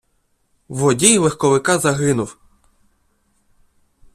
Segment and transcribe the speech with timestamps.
[0.67, 2.37] Водій легковика загинув.